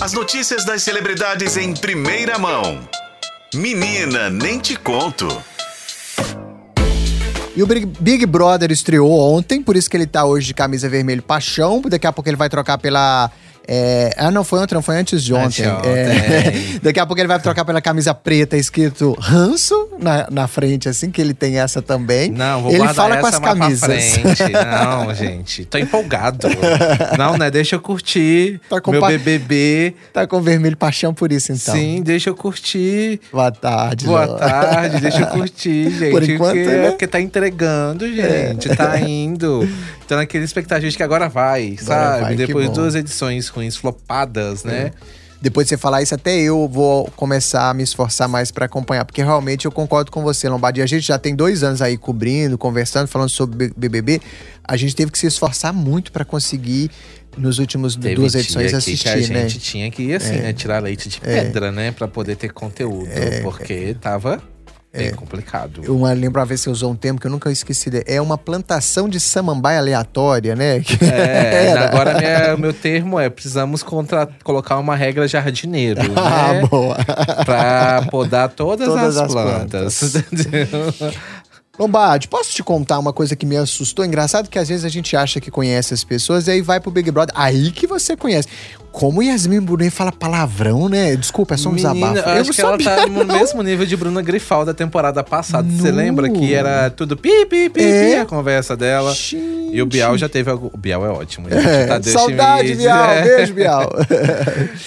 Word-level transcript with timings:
As 0.00 0.14
notícias 0.14 0.64
das 0.64 0.82
celebridades 0.82 1.58
em 1.58 1.74
primeira 1.74 2.38
mão. 2.38 2.80
Menina, 3.54 4.30
nem 4.30 4.58
te 4.58 4.74
conto. 4.74 5.28
E 7.54 7.62
o 7.62 7.66
Big, 7.66 8.24
Brother 8.24 8.72
estreou 8.72 9.10
ontem, 9.10 9.62
por 9.62 9.76
isso 9.76 9.90
que 9.90 9.96
ele 9.98 10.06
tá 10.06 10.24
hoje 10.24 10.46
de 10.46 10.54
camisa 10.54 10.88
vermelho 10.88 11.22
paixão. 11.22 11.82
Daqui 11.82 12.06
a 12.06 12.12
pouco 12.14 12.30
ele 12.30 12.36
vai 12.38 12.48
trocar 12.48 12.78
pela 12.78 13.30
é, 13.72 14.12
ah, 14.16 14.32
não, 14.32 14.42
foi 14.42 14.58
ontem, 14.58 14.74
não 14.74 14.82
foi 14.82 14.96
antes 14.96 15.22
de 15.22 15.32
ontem. 15.32 15.62
É, 15.62 16.78
daqui 16.82 16.98
a 16.98 17.06
pouco 17.06 17.20
ele 17.20 17.28
vai 17.28 17.38
trocar 17.38 17.64
pela 17.64 17.80
camisa 17.80 18.12
preta 18.12 18.56
escrito 18.56 19.16
ranço 19.20 19.90
na, 20.00 20.26
na 20.28 20.48
frente, 20.48 20.88
assim, 20.88 21.08
que 21.08 21.20
ele 21.20 21.32
tem 21.32 21.60
essa 21.60 21.80
também. 21.80 22.32
Não, 22.32 22.62
vou 22.62 22.70
ele 22.72 22.78
guardar 22.78 22.96
fala 22.96 23.16
essa 23.18 23.20
com 23.40 23.46
as 23.46 23.58
camisas. 23.58 24.18
Não, 24.50 25.14
gente, 25.14 25.64
tô 25.66 25.78
empolgado. 25.78 26.48
Não, 27.16 27.38
né? 27.38 27.48
Deixa 27.48 27.76
eu 27.76 27.80
curtir 27.80 28.60
Tá 28.68 28.80
com 28.80 28.90
meu 28.90 29.00
pa- 29.00 29.06
BBB. 29.06 29.94
Tá 30.12 30.26
com 30.26 30.42
vermelho 30.42 30.76
paixão 30.76 31.14
por 31.14 31.30
isso, 31.30 31.52
então. 31.52 31.72
Sim, 31.72 32.02
deixa 32.02 32.28
eu 32.30 32.34
curtir. 32.34 33.20
Boa 33.30 33.52
tarde, 33.52 34.04
Boa 34.04 34.24
Lô. 34.24 34.34
tarde, 34.34 35.00
deixa 35.00 35.20
eu 35.20 35.26
curtir, 35.28 35.90
gente. 35.96 36.10
Por 36.10 36.22
enquanto, 36.28 36.56
porque, 36.56 36.66
né? 36.66 36.88
porque 36.90 37.06
tá 37.06 37.20
entregando, 37.20 38.12
gente. 38.12 38.68
Tá 38.74 38.98
indo. 38.98 39.68
Então, 40.10 40.18
naquele 40.18 40.44
expectativa 40.44 40.90
de 40.90 40.96
que 40.96 41.04
agora 41.04 41.28
vai, 41.28 41.76
sabe? 41.80 42.22
vai, 42.22 42.34
Depois 42.34 42.68
de 42.68 42.74
duas 42.74 42.96
edições 42.96 43.46
ruins, 43.46 43.76
flopadas, 43.76 44.64
né? 44.64 44.90
Depois 45.40 45.66
de 45.66 45.68
você 45.68 45.76
falar 45.76 46.02
isso, 46.02 46.12
até 46.12 46.36
eu 46.36 46.66
vou 46.66 47.08
começar 47.14 47.70
a 47.70 47.74
me 47.74 47.84
esforçar 47.84 48.28
mais 48.28 48.50
pra 48.50 48.66
acompanhar, 48.66 49.04
porque 49.04 49.22
realmente 49.22 49.66
eu 49.66 49.70
concordo 49.70 50.10
com 50.10 50.20
você, 50.24 50.48
Lombardi. 50.48 50.82
A 50.82 50.86
gente 50.86 51.06
já 51.06 51.16
tem 51.16 51.36
dois 51.36 51.62
anos 51.62 51.80
aí 51.80 51.96
cobrindo, 51.96 52.58
conversando, 52.58 53.06
falando 53.06 53.28
sobre 53.28 53.72
BBB. 53.76 54.20
A 54.64 54.76
gente 54.76 54.96
teve 54.96 55.12
que 55.12 55.18
se 55.18 55.28
esforçar 55.28 55.72
muito 55.72 56.10
pra 56.10 56.24
conseguir, 56.24 56.90
nos 57.38 57.60
últimos 57.60 57.94
Teve 57.94 58.16
duas 58.16 58.34
edições, 58.34 58.74
assistir, 58.74 59.08
a 59.08 59.14
né? 59.14 59.48
gente 59.48 59.60
tinha 59.60 59.88
que, 59.92 60.12
assim, 60.12 60.38
né? 60.38 60.52
Tirar 60.52 60.82
leite 60.82 61.08
de 61.08 61.20
pedra, 61.20 61.70
né? 61.70 61.92
Pra 61.92 62.08
poder 62.08 62.34
ter 62.34 62.52
conteúdo. 62.52 63.08
porque 63.44 63.94
tava 64.00 64.42
bem 64.92 65.12
complicado. 65.14 65.82
Eu 65.84 66.02
lembro 66.02 66.40
uma 66.40 66.46
vez 66.46 66.60
que 66.60 66.64
você 66.64 66.70
usou 66.70 66.90
um 66.92 66.96
termo 66.96 67.18
que 67.20 67.26
eu 67.26 67.30
nunca 67.30 67.50
esqueci. 67.50 67.90
É 68.06 68.20
uma 68.20 68.36
plantação 68.36 69.08
de 69.08 69.20
samambaia 69.20 69.78
aleatória, 69.78 70.54
né? 70.56 70.82
É, 71.02 71.72
agora 71.72 72.14
minha- 72.18 72.54
o 72.54 72.58
meu 72.58 72.72
termo 72.72 73.18
é: 73.18 73.28
precisamos 73.30 73.82
contra- 73.82 74.28
colocar 74.42 74.78
uma 74.78 74.96
regra 74.96 75.26
jardineiro, 75.28 76.02
né? 76.08 76.14
Ah, 76.16 76.66
boa. 76.66 76.96
Pra 77.44 78.06
podar 78.10 78.48
todas, 78.48 78.88
Todas 78.88 79.16
as, 79.16 79.24
as 79.26 79.32
plantas. 79.32 80.00
Lombardi, 81.78 82.28
posso 82.28 82.50
te 82.52 82.62
contar 82.62 82.98
uma 82.98 83.10
coisa 83.12 83.34
que 83.34 83.46
me 83.46 83.56
assustou? 83.56 84.04
Engraçado 84.04 84.50
que 84.50 84.58
às 84.58 84.68
vezes 84.68 84.84
a 84.84 84.88
gente 84.90 85.16
acha 85.16 85.40
que 85.40 85.50
conhece 85.50 85.94
as 85.94 86.04
pessoas 86.04 86.46
e 86.46 86.50
aí 86.50 86.60
vai 86.60 86.78
pro 86.78 86.90
Big 86.90 87.10
Brother, 87.10 87.34
aí 87.34 87.70
que 87.70 87.86
você 87.86 88.14
conhece. 88.14 88.48
Como 88.92 89.22
Yasmin 89.22 89.60
Brunet 89.60 89.90
fala 89.90 90.10
palavrão, 90.10 90.88
né? 90.88 91.14
Desculpa, 91.16 91.54
é 91.54 91.56
só 91.56 91.68
um 91.68 91.72
Menina, 91.72 91.94
desabafo. 91.94 92.28
eu 92.28 92.40
acho 92.40 92.52
que 92.52 92.60
ela 92.60 92.78
tá 92.78 93.06
no 93.06 93.24
não. 93.24 93.38
mesmo 93.38 93.62
nível 93.62 93.86
de 93.86 93.96
Bruna 93.96 94.20
Grifal 94.20 94.64
da 94.64 94.74
temporada 94.74 95.22
passada. 95.22 95.68
Você 95.70 95.90
lembra 95.90 96.28
que 96.28 96.52
era 96.52 96.90
tudo 96.90 97.16
pi, 97.16 97.46
pi, 97.46 97.70
pi, 97.70 97.82
É. 97.82 98.14
pi, 98.14 98.20
a 98.20 98.26
conversa 98.26 98.76
dela. 98.76 99.12
Gente. 99.12 99.60
E 99.72 99.80
o 99.80 99.86
Bial 99.86 100.18
já 100.18 100.28
teve 100.28 100.50
algo. 100.50 100.70
O 100.72 100.76
Bial 100.76 101.06
é 101.06 101.10
ótimo, 101.10 101.48
gente. 101.48 101.64
É, 101.66 101.86
Tadeu 101.86 102.12
saudade, 102.12 102.74
Bial. 102.74 103.10
é. 103.10 103.22
Beijo, 103.36 103.54
Bial. 103.54 103.92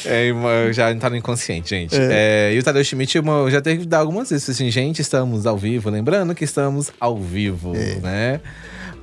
É, 0.05 0.73
já 0.73 0.93
tá 0.95 1.09
no 1.09 1.15
inconsciente, 1.15 1.69
gente. 1.69 1.95
É, 1.97 2.51
e 2.53 2.59
o 2.59 2.63
Tadeu 2.63 2.83
Schmidt 2.83 3.21
já 3.49 3.61
teve 3.61 3.81
que 3.81 3.87
dar 3.87 3.99
algumas 3.99 4.29
vezes 4.29 4.49
assim, 4.49 4.69
gente, 4.69 5.01
estamos 5.01 5.45
ao 5.45 5.57
vivo. 5.57 5.89
Lembrando 5.89 6.35
que 6.35 6.43
estamos 6.43 6.91
ao 6.99 7.17
vivo, 7.17 7.73
né? 8.01 8.41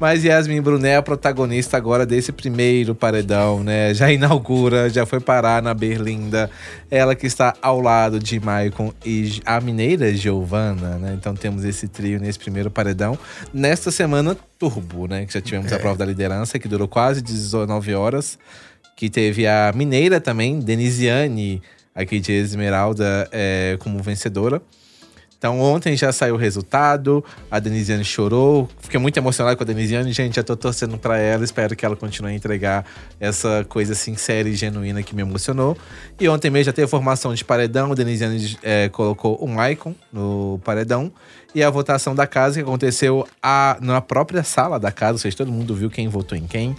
Mas 0.00 0.24
Yasmin 0.24 0.62
Brunet 0.62 0.94
é 0.94 0.96
a 0.96 1.02
protagonista 1.02 1.76
agora 1.76 2.06
desse 2.06 2.32
primeiro 2.32 2.94
paredão, 2.94 3.62
né? 3.62 3.92
Já 3.92 4.10
inaugura, 4.10 4.88
já 4.88 5.04
foi 5.04 5.20
parar 5.20 5.62
na 5.62 5.74
Berlinda. 5.74 6.50
Ela 6.90 7.14
que 7.14 7.26
está 7.26 7.54
ao 7.60 7.82
lado 7.82 8.18
de 8.18 8.40
Maicon 8.40 8.94
e 9.04 9.42
a 9.44 9.60
mineira 9.60 10.10
Giovana, 10.14 10.96
né? 10.96 11.14
Então 11.18 11.34
temos 11.34 11.64
esse 11.64 11.86
trio 11.86 12.18
nesse 12.18 12.38
primeiro 12.38 12.70
paredão. 12.70 13.18
Nesta 13.52 13.90
semana, 13.90 14.34
turbo, 14.58 15.06
né? 15.06 15.26
Que 15.26 15.34
já 15.34 15.40
tivemos 15.42 15.70
a 15.70 15.78
prova 15.78 15.98
da 15.98 16.06
liderança, 16.06 16.58
que 16.58 16.66
durou 16.66 16.88
quase 16.88 17.20
19 17.20 17.94
horas 17.94 18.38
que 18.96 19.08
teve 19.08 19.46
a 19.46 19.72
mineira 19.74 20.20
também, 20.20 20.60
Denisiane, 20.60 21.62
aqui 21.94 22.20
de 22.20 22.32
Esmeralda, 22.32 23.28
é, 23.32 23.78
como 23.80 24.02
vencedora. 24.02 24.60
Então 25.40 25.58
ontem 25.58 25.96
já 25.96 26.12
saiu 26.12 26.34
o 26.34 26.36
resultado, 26.36 27.24
a 27.50 27.58
Denisiane 27.58 28.04
chorou, 28.04 28.68
fiquei 28.78 29.00
muito 29.00 29.16
emocionado 29.16 29.56
com 29.56 29.62
a 29.62 29.66
Denisiane, 29.66 30.12
gente, 30.12 30.36
já 30.36 30.42
tô 30.42 30.54
torcendo 30.54 30.98
pra 30.98 31.16
ela, 31.16 31.42
espero 31.42 31.74
que 31.74 31.86
ela 31.86 31.96
continue 31.96 32.32
a 32.32 32.34
entregar 32.34 32.84
essa 33.18 33.64
coisa 33.66 33.94
sincera 33.94 34.46
e 34.50 34.54
genuína 34.54 35.02
que 35.02 35.16
me 35.16 35.22
emocionou. 35.22 35.78
E 36.20 36.28
ontem 36.28 36.50
mesmo 36.50 36.64
já 36.64 36.74
teve 36.74 36.84
a 36.84 36.88
formação 36.88 37.32
de 37.32 37.42
paredão, 37.42 37.90
a 37.90 37.94
Denisiane 37.94 38.58
é, 38.62 38.90
colocou 38.90 39.36
o 39.36 39.48
Maicon 39.48 39.94
no 40.12 40.60
paredão, 40.62 41.10
e 41.54 41.62
a 41.62 41.70
votação 41.70 42.14
da 42.14 42.26
casa 42.26 42.56
que 42.56 42.60
aconteceu 42.60 43.26
a, 43.42 43.78
na 43.80 44.02
própria 44.02 44.44
sala 44.44 44.78
da 44.78 44.92
casa, 44.92 45.12
ou 45.12 45.18
seja, 45.20 45.38
todo 45.38 45.50
mundo 45.50 45.74
viu 45.74 45.88
quem 45.88 46.06
votou 46.06 46.36
em 46.36 46.46
quem. 46.46 46.76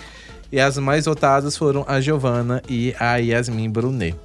E 0.52 0.60
as 0.60 0.78
mais 0.78 1.06
votadas 1.06 1.58
foram 1.58 1.84
a 1.88 2.00
Giovana 2.00 2.62
e 2.70 2.94
a 3.00 3.16
Yasmin 3.16 3.72
Brunet. 3.72 4.16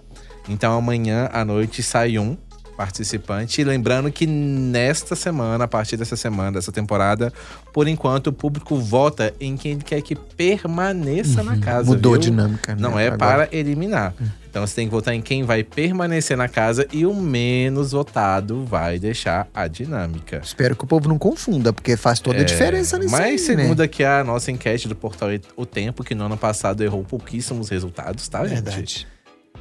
Então 0.46 0.76
amanhã 0.76 1.30
à 1.32 1.42
noite 1.42 1.82
sai 1.82 2.18
um 2.18 2.36
participante. 2.76 3.60
E 3.60 3.64
lembrando 3.64 4.10
que 4.10 4.26
nesta 4.26 5.16
semana, 5.16 5.64
a 5.64 5.68
partir 5.68 5.96
dessa 5.96 6.16
semana, 6.16 6.52
dessa 6.52 6.70
temporada, 6.70 7.32
por 7.72 7.88
enquanto 7.88 8.28
o 8.28 8.32
público 8.32 8.76
vota 8.76 9.32
em 9.40 9.56
quem 9.56 9.78
quer 9.78 10.02
que 10.02 10.14
permaneça 10.14 11.42
na 11.42 11.58
casa. 11.58 11.90
Uhum. 11.90 11.96
Mudou 11.96 12.14
a 12.14 12.16
viu? 12.16 12.22
dinâmica, 12.22 12.74
né, 12.74 12.80
Não 12.80 12.98
é 12.98 13.06
agora. 13.08 13.18
para 13.18 13.56
eliminar. 13.56 14.14
Então 14.48 14.66
você 14.66 14.76
tem 14.76 14.86
que 14.86 14.90
votar 14.90 15.14
em 15.14 15.20
quem 15.20 15.42
vai 15.42 15.62
permanecer 15.62 16.36
na 16.36 16.48
casa 16.48 16.86
e 16.90 17.04
o 17.04 17.14
menos 17.14 17.92
votado 17.92 18.64
vai 18.64 18.98
deixar 18.98 19.46
a 19.54 19.66
dinâmica. 19.66 20.40
Espero 20.42 20.74
que 20.74 20.84
o 20.84 20.86
povo 20.86 21.08
não 21.08 21.18
confunda, 21.18 21.72
porque 21.72 21.96
faz 21.96 22.20
toda 22.20 22.40
a 22.40 22.44
diferença 22.44 22.98
nisso 22.98 23.10
Mas 23.10 23.22
aí, 23.22 23.38
segundo 23.38 23.80
né? 23.80 23.84
aqui 23.84 24.02
a 24.02 24.24
nossa 24.24 24.50
enquete 24.50 24.88
do 24.88 24.96
portal 24.96 25.28
O 25.56 25.66
Tempo, 25.66 26.02
que 26.02 26.14
no 26.14 26.24
ano 26.24 26.38
passado 26.38 26.82
errou 26.82 27.04
pouquíssimos 27.04 27.68
resultados, 27.68 28.28
tá, 28.28 28.46
gente? 28.46 29.06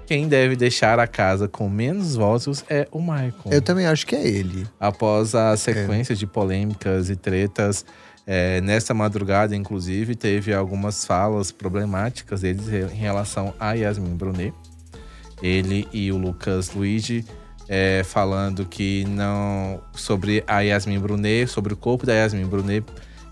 Quem 0.05 0.27
deve 0.27 0.55
deixar 0.55 0.99
a 0.99 1.07
casa 1.07 1.47
com 1.47 1.67
menos 1.69 2.15
votos 2.15 2.63
é 2.69 2.87
o 2.91 2.99
Michael. 2.99 3.33
Eu 3.51 3.61
também 3.61 3.85
acho 3.85 4.05
que 4.05 4.15
é 4.15 4.27
ele. 4.27 4.67
Após 4.79 5.33
a 5.33 5.55
sequência 5.57 6.15
de 6.15 6.27
polêmicas 6.27 7.09
e 7.09 7.15
tretas, 7.15 7.85
é, 8.27 8.61
nesta 8.61 8.93
madrugada, 8.93 9.55
inclusive, 9.55 10.15
teve 10.15 10.53
algumas 10.53 11.05
falas 11.05 11.51
problemáticas 11.51 12.41
deles 12.41 12.67
em 12.67 12.95
relação 12.95 13.53
a 13.59 13.73
Yasmin 13.73 14.15
Brunet. 14.15 14.53
Ele 15.41 15.87
e 15.91 16.11
o 16.11 16.17
Lucas 16.17 16.73
Luigi 16.73 17.25
é, 17.67 18.03
falando 18.03 18.65
que 18.65 19.05
não. 19.05 19.81
sobre 19.93 20.43
a 20.47 20.61
Yasmin 20.61 20.99
Brunet, 20.99 21.47
sobre 21.47 21.73
o 21.73 21.77
corpo 21.77 22.05
da 22.05 22.13
Yasmin 22.13 22.45
Brunet, 22.45 22.85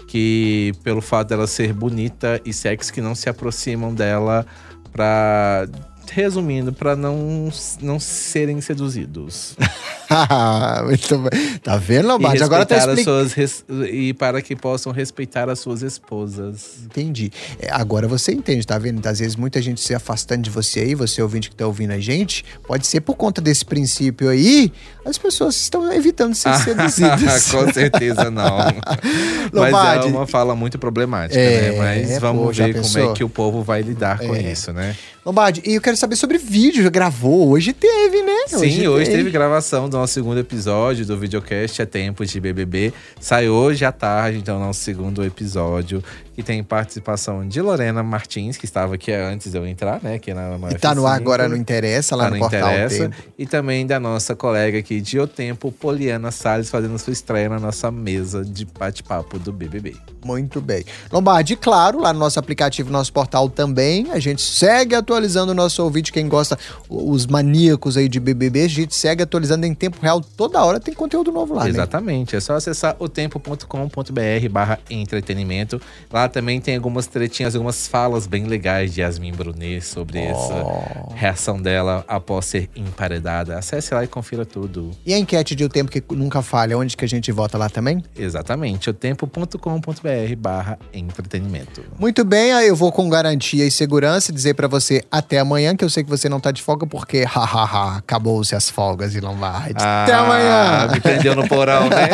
que 0.07 0.73
pelo 0.83 1.01
fato 1.01 1.29
dela 1.29 1.47
ser 1.47 1.73
bonita 1.73 2.41
e 2.45 2.53
sexy, 2.53 2.91
que 2.91 3.01
não 3.01 3.15
se 3.15 3.29
aproximam 3.29 3.93
dela 3.93 4.45
pra. 4.91 5.67
Resumindo, 6.11 6.71
pra 6.71 6.95
não, 6.95 7.49
não 7.81 7.99
serem 7.99 8.61
seduzidos. 8.61 9.55
Muito 10.85 11.17
bem. 11.17 11.57
Tá 11.57 11.77
vendo, 11.77 12.07
Lombardi? 12.09 12.43
Agora 12.43 12.65
tá 12.65 12.77
explicando. 12.77 13.31
res- 13.35 13.65
e 13.91 14.13
para 14.13 14.41
que 14.41 14.55
possam 14.55 14.91
respeitar 14.91 15.49
as 15.49 15.59
suas 15.59 15.81
esposas. 15.81 16.83
Entendi. 16.85 17.31
É, 17.59 17.69
agora 17.71 18.07
você 18.07 18.31
entende, 18.31 18.65
tá 18.65 18.77
vendo? 18.77 19.03
Às 19.07 19.19
vezes 19.19 19.35
muita 19.35 19.61
gente 19.61 19.81
se 19.81 19.95
afastando 19.95 20.43
de 20.43 20.49
você 20.51 20.81
aí, 20.81 20.93
você 20.95 21.21
ouvinte 21.21 21.49
que 21.49 21.55
tá 21.55 21.65
ouvindo 21.65 21.91
a 21.91 21.99
gente, 21.99 22.45
pode 22.67 22.85
ser 22.85 23.01
por 23.01 23.15
conta 23.15 23.41
desse 23.41 23.65
princípio 23.65 24.29
aí, 24.29 24.71
as 25.05 25.17
pessoas 25.17 25.55
estão 25.55 25.91
evitando 25.91 26.35
ser 26.35 26.53
seduzidas. 26.61 27.49
Com 27.51 27.71
certeza 27.73 28.29
não. 28.29 28.57
Mas 29.51 29.53
é 29.53 29.59
Lombardi. 29.71 30.07
uma 30.09 30.27
fala 30.27 30.55
muito 30.55 30.77
problemática, 30.77 31.39
É, 31.39 31.71
né? 31.71 31.77
Mas 32.09 32.19
vamos 32.19 32.43
pô, 32.45 32.51
ver 32.51 32.79
como 32.81 32.97
é 32.99 33.13
que 33.13 33.23
o 33.23 33.29
povo 33.29 33.63
vai 33.63 33.81
lidar 33.81 34.19
com 34.19 34.35
É. 34.35 34.51
isso, 34.51 34.71
né? 34.71 34.95
Lombardi, 35.25 35.61
e 35.65 35.75
eu 35.75 35.81
quero 35.81 35.92
saber 35.97 36.15
sobre 36.15 36.37
vídeo. 36.37 36.83
Já 36.83 36.89
gravou? 36.89 37.49
Hoje 37.49 37.73
teve, 37.73 38.21
né? 38.21 38.45
Sim, 38.47 38.87
hoje 38.87 39.09
teve 39.09 39.29
gravação 39.31 39.87
do 39.89 39.97
nosso 39.97 40.13
segundo 40.13 40.39
episódio 40.39 41.05
do 41.05 41.17
videocast 41.17 41.81
É 41.81 41.85
Tempo 41.85 42.25
de 42.25 42.39
BBB. 42.39 42.93
Sai 43.19 43.49
hoje 43.49 43.85
à 43.85 43.91
tarde, 43.91 44.37
então, 44.39 44.59
nosso 44.59 44.79
segundo 44.81 45.23
episódio. 45.23 46.03
Que 46.35 46.41
tem 46.41 46.63
participação 46.63 47.47
de 47.47 47.61
Lorena 47.61 48.01
Martins, 48.01 48.57
que 48.57 48.65
estava 48.65 48.95
aqui 48.95 49.11
antes 49.11 49.51
de 49.51 49.57
eu 49.57 49.67
entrar, 49.67 50.01
né? 50.01 50.15
Aqui 50.15 50.33
na, 50.33 50.57
na 50.57 50.71
E 50.71 50.75
tá 50.79 50.95
no 50.95 51.05
ar 51.05 51.19
F5. 51.19 51.21
agora, 51.21 51.47
não 51.47 51.55
interessa, 51.55 52.15
lá 52.15 52.23
Tá 52.23 52.29
no 52.31 52.35
no 52.37 52.41
portal 52.41 52.71
Interessa. 52.71 53.11
E 53.37 53.45
também 53.45 53.85
da 53.85 53.99
nossa 53.99 54.35
colega 54.35 54.79
aqui 54.79 54.99
de 54.99 55.19
O 55.19 55.27
Tempo, 55.27 55.71
Poliana 55.71 56.31
Salles, 56.31 56.71
fazendo 56.71 56.97
sua 56.97 57.13
estreia 57.13 57.49
na 57.49 57.59
nossa 57.59 57.91
mesa 57.91 58.43
de 58.43 58.65
bate-papo 58.65 59.37
do 59.37 59.53
BBB. 59.53 59.95
Muito 60.25 60.59
bem. 60.59 60.83
Lombardi, 61.11 61.55
claro, 61.55 61.99
lá 62.01 62.11
no 62.11 62.17
nosso 62.17 62.39
aplicativo, 62.39 62.89
nosso 62.89 63.13
portal 63.13 63.47
também, 63.47 64.09
a 64.11 64.17
gente 64.17 64.41
segue 64.41 64.95
atualizando 64.95 65.51
o 65.51 65.55
nosso 65.55 65.82
ouvinte, 65.83 66.11
quem 66.11 66.27
gosta, 66.27 66.57
os 66.89 67.25
maníacos 67.25 67.97
aí 67.97 68.07
de 68.07 68.19
BBB, 68.19 68.63
a 68.63 68.67
gente 68.67 68.95
segue 68.95 69.23
atualizando 69.23 69.65
em 69.65 69.73
tempo 69.73 69.97
real. 70.01 70.21
Toda 70.21 70.63
hora 70.63 70.79
tem 70.79 70.93
conteúdo 70.93 71.31
novo 71.31 71.53
lá, 71.53 71.67
Exatamente. 71.67 72.33
Né? 72.33 72.37
É 72.37 72.41
só 72.41 72.55
acessar 72.55 72.95
otempo.com.br 72.99 74.49
barra 74.49 74.79
entretenimento. 74.89 75.81
Lá 76.11 76.27
também 76.27 76.59
tem 76.59 76.75
algumas 76.75 77.07
tretinhas, 77.07 77.55
algumas 77.55 77.87
falas 77.87 78.27
bem 78.27 78.45
legais 78.45 78.93
de 78.93 79.01
Yasmin 79.01 79.33
Brunet 79.33 79.81
sobre 79.81 80.19
oh. 80.19 80.21
essa 80.21 81.15
reação 81.15 81.61
dela 81.61 82.03
após 82.07 82.45
ser 82.45 82.69
emparedada. 82.75 83.57
Acesse 83.57 83.93
lá 83.93 84.03
e 84.03 84.07
confira 84.07 84.45
tudo. 84.45 84.91
E 85.05 85.13
a 85.13 85.17
enquete 85.17 85.55
de 85.55 85.63
O 85.63 85.69
Tempo 85.69 85.91
que 85.91 86.03
Nunca 86.13 86.41
Falha, 86.41 86.77
onde 86.77 86.95
que 86.95 87.05
a 87.05 87.07
gente 87.07 87.31
vota 87.31 87.57
lá 87.57 87.69
também? 87.69 88.03
Exatamente, 88.15 88.89
otempo.com.br 88.89 90.35
barra 90.37 90.77
entretenimento. 90.93 91.83
Muito 91.99 92.23
bem, 92.23 92.53
aí 92.53 92.67
eu 92.67 92.75
vou 92.75 92.91
com 92.91 93.09
garantia 93.09 93.65
e 93.65 93.71
segurança 93.71 94.31
dizer 94.31 94.53
para 94.53 94.67
você 94.67 95.03
até 95.11 95.43
amanhã, 95.73 95.75
que 95.75 95.83
eu 95.83 95.89
sei 95.89 96.03
que 96.03 96.09
você 96.09 96.29
não 96.29 96.39
tá 96.39 96.51
de 96.51 96.61
folga, 96.61 96.85
porque 96.85 97.23
hahaha, 97.25 97.97
acabou-se 97.97 98.55
as 98.55 98.69
folgas 98.69 99.11
de 99.11 99.19
Lombardi. 99.19 99.75
Ah, 99.79 100.03
até 100.03 100.13
amanhã! 100.13 100.87
Me 100.91 100.99
prendeu 100.99 101.35
no 101.35 101.47
porão, 101.47 101.89
né? 101.89 102.07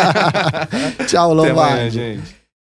Tchau, 1.05 1.33
Lombardi. 1.33 1.51
Até 1.51 1.71
amanhã, 1.71 1.89
gente. 1.89 2.38